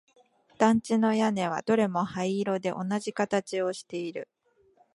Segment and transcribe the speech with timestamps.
[0.57, 4.27] 団地の屋根はどれも灰色で同じ形をしている